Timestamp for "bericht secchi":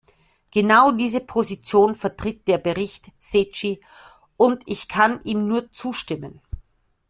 2.57-3.79